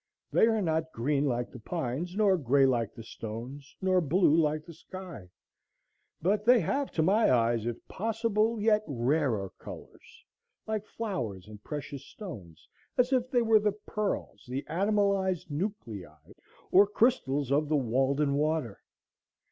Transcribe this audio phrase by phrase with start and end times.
[0.31, 4.65] They are not green like the pines, nor gray like the stones, nor blue like
[4.65, 5.29] the sky;
[6.23, 10.25] but they have, to my eyes, if possible, yet rarer colors,
[10.65, 12.67] like flowers and precious stones,
[12.97, 16.31] as if they were the pearls, the animalized nuclei
[16.71, 18.81] or crystals of the Walden water.